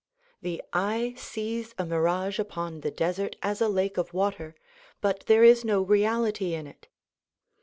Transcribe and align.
The 0.41 0.63
eye 0.73 1.13
sees 1.15 1.75
a 1.77 1.85
mirage 1.85 2.39
upon 2.39 2.79
the 2.79 2.89
desert 2.89 3.35
as 3.43 3.61
a 3.61 3.69
lake 3.69 3.97
of 3.99 4.15
water 4.15 4.55
but 4.99 5.27
there 5.27 5.43
is 5.43 5.63
no 5.63 5.83
reality 5.83 6.55
in 6.55 6.65
it. 6.65 6.87